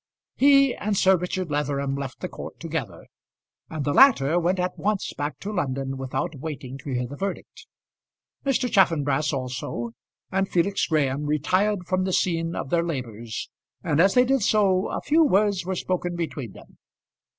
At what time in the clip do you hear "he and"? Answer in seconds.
0.35-0.97